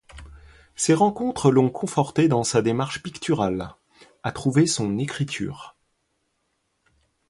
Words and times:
Ces 0.75 0.95
rencontres 0.95 1.51
l'on 1.51 1.69
conforté 1.69 2.27
dans 2.27 2.43
sa 2.43 2.63
démarche 2.63 3.03
picturale, 3.03 3.75
à 4.23 4.31
trouver 4.31 4.65
son 4.65 4.97
écriture. 4.97 5.77